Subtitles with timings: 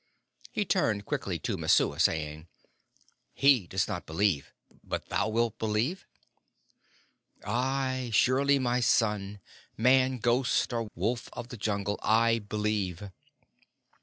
[0.51, 2.47] He turned quickly to Messua, saying,
[3.35, 4.51] "He does not believe,
[4.83, 6.07] but thou wilt believe?"
[7.45, 9.41] "Ay, surely, my son.
[9.77, 13.11] Man, ghost, or wolf of the Jungle, I believe."